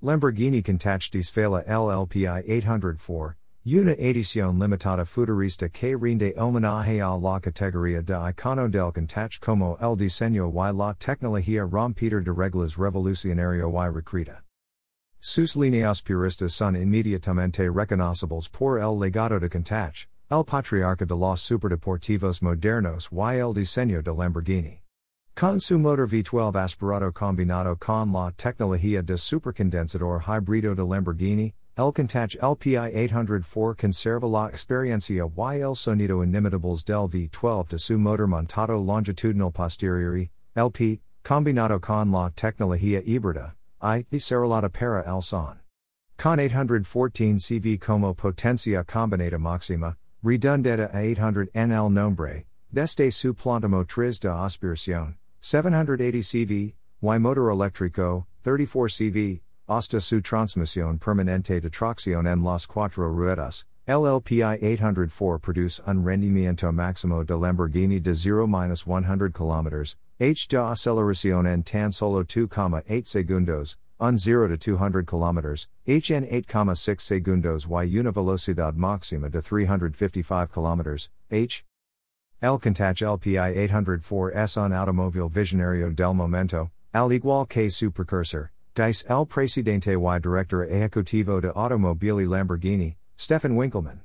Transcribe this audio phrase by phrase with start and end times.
[0.00, 8.14] Lamborghini Fela LLPI 804, Una edición limitada futurista que rinde homenaje a la categoría de
[8.14, 14.44] icono del Countach como el diseño y la tecnología rompida de reglas revolucionario y recreta.
[15.18, 21.40] Sus líneas puristas son inmediatamente reconocibles por el legado de Countach, el patriarca de los
[21.40, 24.78] superdeportivos modernos y el diseño de Lamborghini.
[25.38, 31.92] Con su motor V12 aspirado combinado con la tecnología de supercondensador híbrido de Lamborghini, el
[31.92, 38.26] Countach LPI 804 conserva la experiencia y el sonido inimitables del V12 de su motor
[38.26, 45.60] montado longitudinal posteriori, LP, combinado con la tecnología híbrida, I, cerrada para el son.
[46.16, 53.34] Con 814 CV como potencia combinada máxima, redundada a 800 en el nombre, desde su
[53.34, 61.60] planta motriz de aspiración, 780 CV, Y motor eléctrico, 34 CV, hasta su transmisión permanente
[61.60, 68.10] de tracción en las cuatro ruedas, LLPI 804 produce un rendimiento máximo de Lamborghini de
[68.10, 75.68] 0-100 km, h de aceleración en tan solo 2,8 segundos, un 0 de 200 km,
[75.86, 81.64] h en 8,6 segundos y una velocidad máxima de 355 km, h.
[82.40, 88.50] El Countach LPI 804 es un automóvil visionario del momento, al igual que su precursor,
[88.76, 94.02] Dice el presidente y director ejecutivo de Automobili Lamborghini, Stephan Winkelmann.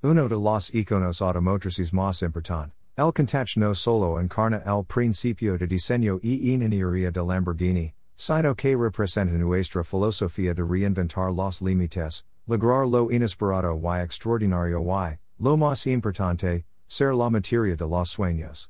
[0.00, 5.66] Uno de los iconos automotrices más importante, el Countach no solo encarna el principio de
[5.66, 12.86] diseño y ingeniería de Lamborghini, sino que representa nuestra filosofía de reinventar los límites, lograr
[12.86, 18.68] lo inesperado y extraordinario y, lo más importante, ser la materia de los sueños.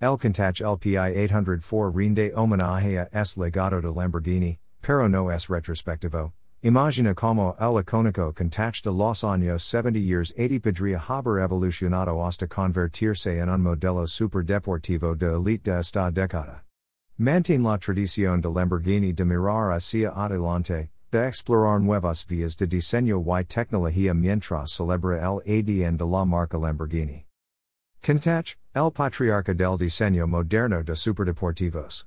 [0.00, 6.32] El Countach LPI 804 rinde homenaje a es legado de Lamborghini, pero no es retrospectivo.
[6.64, 12.48] Imagina como el icónico Countach de los años 70 years 80 podría haber evolucionado hasta
[12.48, 16.64] convertirse en un modelo superdeportivo de elite de esta década.
[17.16, 23.22] Mantiene la tradición de Lamborghini de mirar hacia adelante, de explorar nuevas vías de diseño
[23.38, 27.29] y tecnología mientras celebra el ADN de la marca Lamborghini.
[28.02, 32.06] Countach, el patriarca del diseño moderno de superdeportivos.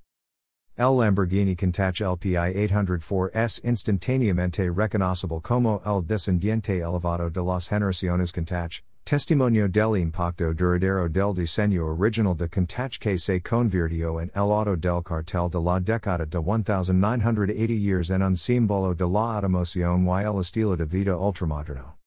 [0.75, 8.31] El Lamborghini Countach LPI 804 es instantáneamente reconocible como el descendiente elevado de las generaciones
[8.31, 14.51] Countach, testimonio del impacto duradero del diseño original de Countach que se convirtió en el
[14.51, 20.07] auto del cartel de la década de 1980 years en un símbolo de la automoción
[20.07, 21.99] y el estilo de vida ultramoderno.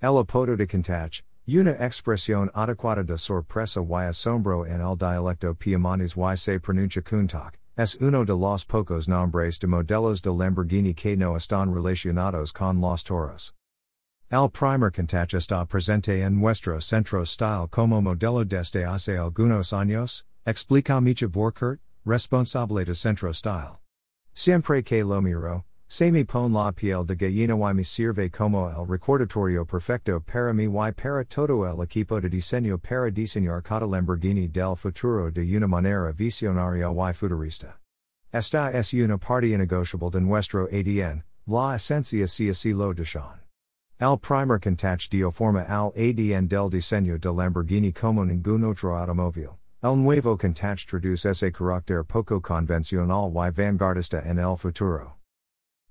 [0.00, 6.16] El apodo de Countach, una expresión adecuada de sorpresa y asombro en el dialecto piemontes
[6.16, 11.16] y se pronuncia Countach es uno de los pocos nombres de modelos de Lamborghini que
[11.16, 13.52] no están relacionados con los toros.
[14.30, 20.24] El primer Countach está presente en nuestro centro style como modelo desde hace algunos años,
[20.46, 23.80] explica Mitja Borkert, responsable de centro style.
[24.32, 28.86] Siempre que lo miro, Se pon la piel de gallina y me sirve como el
[28.86, 34.48] recordatorio perfecto para mí y para todo el equipo de diseño para diseñar cada Lamborghini
[34.48, 37.78] del futuro de una manera visionaria y futurista.
[38.32, 43.42] Esta es una parte innegociable de nuestro ADN, la esencia si así lo desean.
[44.00, 49.60] El primer Countach dio forma al ADN del diseño de Lamborghini como ningún otro automóvil.
[49.80, 55.18] El nuevo Countach traduce ese carácter poco convencional y vanguardista en el futuro.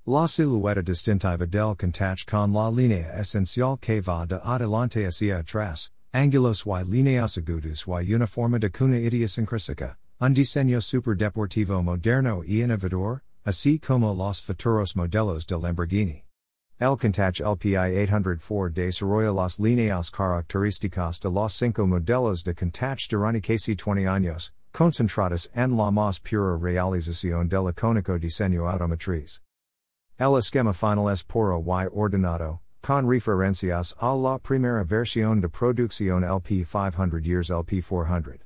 [0.05, 5.91] La silueta distintiva del Countach con la línea esencial que va de adelante hacia atrás,
[6.13, 13.21] ángulos y líneas agudas y uniforme de cuna idiosincrática, un diseño superdeportivo moderno y innovador,
[13.45, 16.25] así como los futuros modelos de Lamborghini.
[16.81, 23.39] El Countach LPI 804 desarrolla las líneas características de los cinco modelos de Countach durante
[23.39, 29.39] casi 20 años, concentradas en la más pura realización del icónico diseño automotriz.
[30.19, 36.23] El esquema final es puro y ordenado, con referencias a la primera versión de producción
[36.23, 38.41] LP 500 years LP 400.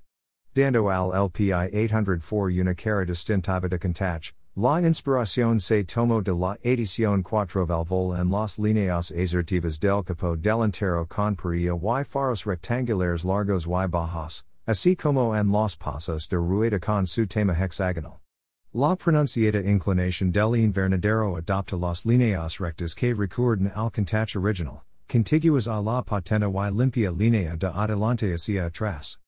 [0.55, 6.55] Dando al LPI 804 una cara distintiva de Countach, la inspiración se tomó de la
[6.63, 13.65] edición Quattrovalvole en las líneas asertivas del capó delantero con perilla y faros rectangulares largos
[13.67, 18.21] y bajos, así como en los pasos de rueda con su tema hexagonal.
[18.73, 25.67] La pronunciata inclinación del invernadero adopta las líneas rectas que recuerdan al Countach original, contiguas
[25.67, 29.19] a la patente y limpia línea de adelante hacia atrás.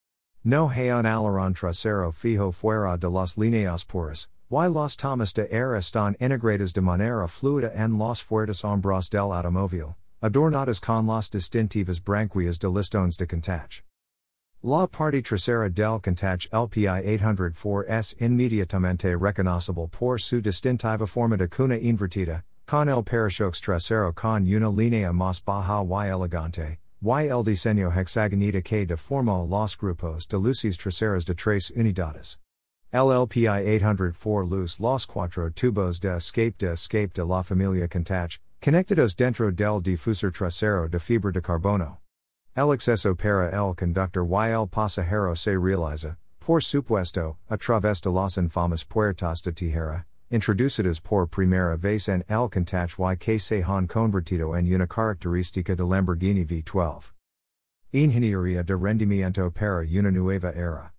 [0.43, 5.47] No hay un alerón trasero fijo fuera de las líneas puras, Y los tomas de
[5.51, 11.29] air están integradas de manera fluida en los fuertes hombros del automóvil, adornadas con las
[11.29, 13.83] distintivas branquias de listones de Countach.
[14.61, 21.47] La parte trasera del Countach LPI 804 es inmediatamente reconocible por su distintiva forma de
[21.47, 27.41] cuna invertida, con el parachoques trasero con una línea más baja y elegante, y el
[27.45, 32.37] diseño hexagonita que de forma los grupos de luces traseras de tres unidades.
[32.91, 39.15] LLPI 804 luz los cuatro tubos de escape de escape de la familia Countach, conectados
[39.15, 41.99] dentro del difusor trasero de fibra de carbono.
[42.59, 48.11] El acceso para el conductor y el pasajero se realiza, por supuesto, a través de
[48.11, 53.63] las infamas puertas de tijera, introducidas por primera vez en el Countach y que se
[53.63, 57.13] han convertido en una característica de Lamborghini V12.
[57.93, 60.91] Ingeniería de rendimiento para una nueva era.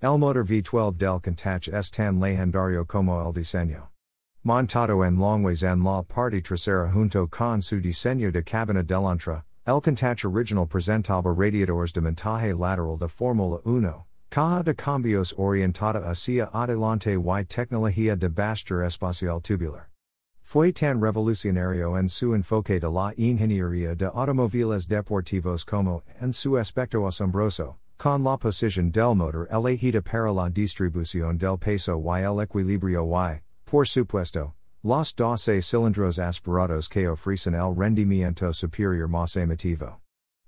[0.00, 3.90] El motor V12 del Countach es tan legendario como el diseño.
[4.42, 9.82] Montado en longways en la parte trasera junto con su diseño de cabina delantra, el
[9.82, 16.48] Countach original presentaba radiadores de montaje lateral de Fórmula 1, caja de cambios orientada hacia
[16.54, 19.90] adelante y tecnología de báscula espacial tubular.
[20.40, 26.56] Fue tan revolucionario en su enfoque de la ingeniería de automóviles deportivos como en su
[26.56, 32.40] aspecto asombroso, con la posición del motor elegida para la distribución del peso y el
[32.40, 34.54] equilibrio y, por supuesto,
[34.84, 40.00] Los 12 cilindros aspirados que ofrecen el rendimiento superior más emitivo.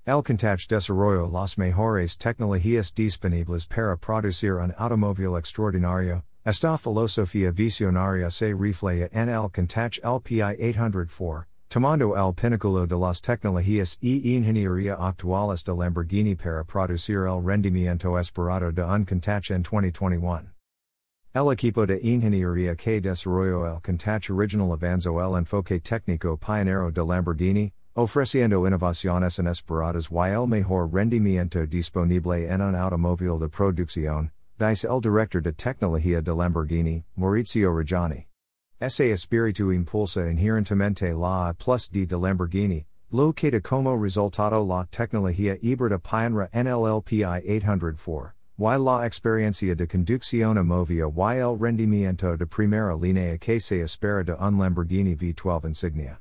[0.07, 6.23] El Countach desarrolló las mejores tecnologías disponibles para producir un automóvil extraordinario.
[6.45, 13.21] Esta filosofía visionaria se refleja en el Countach LPI 804, tomando el pináculo de las
[13.21, 19.63] tecnologías e ingeniería actuales de Lamborghini para producir el rendimiento esperado de un Countach en
[19.65, 20.53] 2021.
[21.33, 27.05] El equipo de ingeniería que desarrolló el Countach original avanzó el enfoque técnico pionero de
[27.05, 34.89] Lamborghini, ofreciendo innovaciones inesperadas y el mejor rendimiento disponible en un automóvil de producción, dice
[34.89, 38.27] el director de tecnología de Lamborghini, Maurizio Reggiani.
[38.81, 44.67] Ese espíritu impulsa inherentemente la A plus D de Lamborghini, lo que da como resultado
[44.67, 51.59] la tecnología híbrida pionera NLLPI 804 y la experiencia de conducción a movia y el
[51.59, 56.21] rendimiento de primera línea que se espera de un Lamborghini V12 insignia.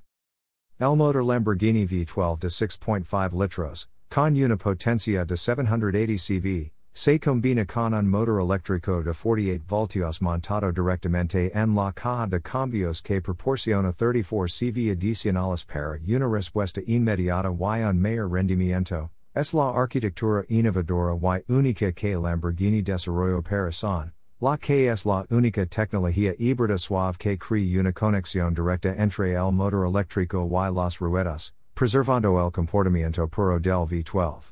[0.80, 7.66] El motor Lamborghini V12 de 6.5 litros, con una potencia de 780 CV, se combina
[7.66, 13.22] con un motor eléctrico de 48 voltios montado directamente en la caja de cambios que
[13.22, 19.12] proporciona 34 CV adicionales para una respuesta inmediata y un mayor rendimiento.
[19.40, 21.16] Es la arquitectura innovadora
[21.48, 27.18] y única que Lamborghini desarrolló para Sián, la que es la única tecnología híbrida suave
[27.18, 33.30] que crea una conexión directa entre el motor eléctrico y las ruedas, preservando el comportamiento
[33.30, 34.52] puro del V12.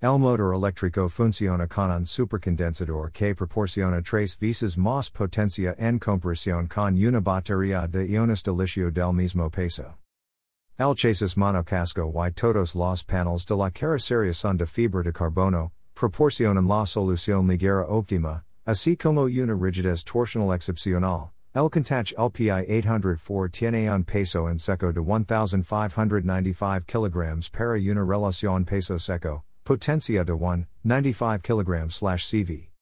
[0.00, 6.68] El motor eléctrico funciona con un supercondensador que proporciona tres veces más potencia en comparación
[6.68, 9.98] con una batería de iones de litio del mismo peso.
[10.82, 15.70] El chasis monocasco y todos los paneles de la carrocería son de fibra de carbono,
[15.94, 21.30] proporcionan la solución ligera óptima, así como una rigidez torsional excepcional.
[21.54, 28.64] El Countach LPI 804 tiene un peso en seco de 1,595 kg para una relación
[28.64, 32.72] peso seco, potencia de 1, 95 kg CV.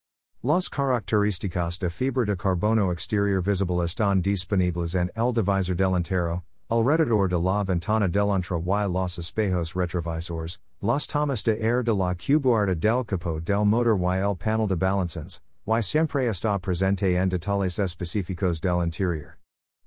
[0.43, 7.29] Las características de fibra de carbono exterior visible están disponibles en el divisor delantero, Alrededor
[7.29, 12.77] de la ventana delante y los espejos retrovisores, las tomas de air de la cubuarda
[12.77, 17.81] del capó del motor y el panel de balances, y siempre está presente en detalles
[17.81, 19.37] específicos del interior.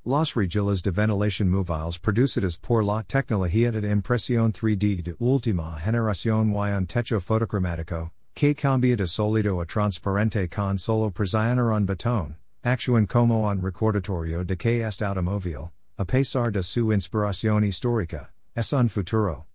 [0.04, 6.52] Las rejillas de ventilación móviles producidas por la tecnología de impresión 3D de última generación
[6.52, 12.36] y un techo fotocromático, que cambia de sólido a transparente con solo presionar un botón,
[12.62, 18.74] actúan como un recordatorio de que este automóvil, a pesar de su inspiración histórica, es
[18.74, 19.46] un futuro.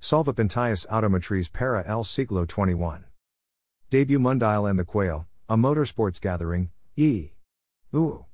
[0.00, 3.04] Salva pantallas automotriz para el siglo XXI.
[3.90, 7.32] Debut mundial en the Quail, a motorsports gathering, e.
[7.92, 8.26] U.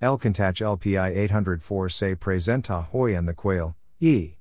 [0.00, 4.38] El Countach LPI 804 se presenta hoy en the Quail, e.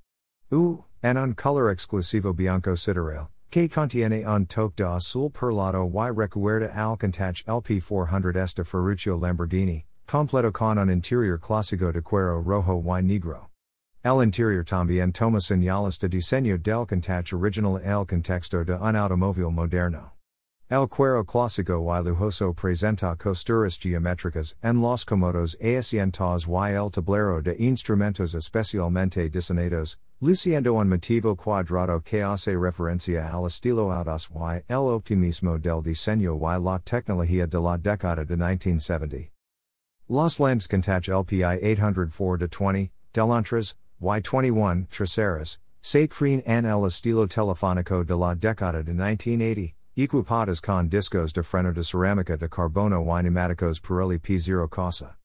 [0.50, 0.86] U.
[1.04, 6.74] En un color exclusivo bianco sideral, que contiene un toque de azul perlado y recuerda
[6.74, 12.82] al Countach LP 400 este Ferruccio Lamborghini, Completo con un interior clásico de cuero rojo
[12.82, 13.52] y negro.
[14.04, 19.52] El interior también toma señales de diseño del Countach original el contexto de un automóvil
[19.52, 20.14] moderno.
[20.68, 27.44] El cuero clásico y lujoso presenta costuras geométricas en los comodos asientos y el tablero
[27.44, 34.74] de instrumentos especialmente diseñados, luciendo un motivo cuadrado que hace referencia al estilo audaz y
[34.74, 39.39] el optimismo del diseño y la tecnología de la década de 1970.
[40.12, 48.04] Los Lambs Countach LPI 804 20, Delantras, Y21, Traseras, se creen en el estilo telefónico
[48.04, 49.76] de la década de 1980.
[49.96, 55.16] Equipadas con discos de freno de cerámica de carbono y neumáticos Pirelli P Zero Corsa.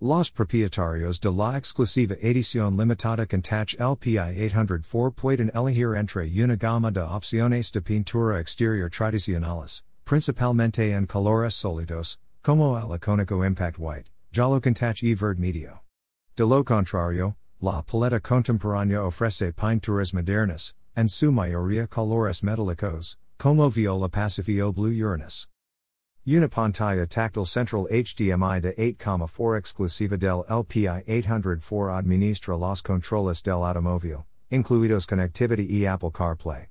[0.00, 6.92] Los propietarios de la exclusiva edición limitada Countach LPI 804 pueden elegir entre una gama
[6.92, 14.10] de opciones de pintura exterior tradicionales, principalmente en colores sólidos, como el icónico Impact White,
[14.30, 15.80] Giallo Countach y Verde Medio.
[16.36, 23.70] De lo contrario, la paleta contemporánea ofrece pinturas modernas, en su mayoría colores metálicos, como
[23.70, 25.48] viola pacífico blue Uranus.
[26.26, 34.26] Unipantalla tactile central HDMI de 8,4 exclusiva del LPI 804 administra los controles del automóvil,
[34.50, 36.66] incluidos connectivity y Apple CarPlay.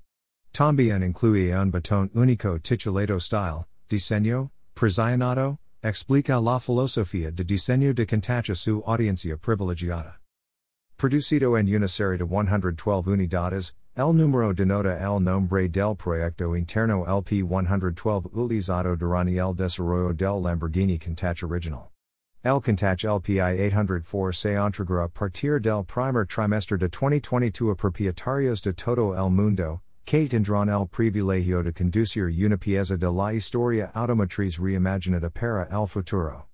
[0.54, 8.06] También incluye un botón único titulado Style, Diseño, Presionado, explica la filosofía de diseño de
[8.06, 10.16] Countach a su audiencia privilegiada.
[10.98, 17.44] Producido en una de 112 unidades, el número denota el nombre del proyecto interno LP
[17.44, 21.92] 112 utilizado durante el desarrollo del Lamborghini Countach original.
[22.46, 28.62] El Countach LPI 804 se entregará a partir del primer trimestre de 2022 a propietarios
[28.62, 33.92] de todo el mundo, que tendrán el privilegio de conducir una pieza de la historia
[33.94, 36.53] automotriz reimaginada para el futuro.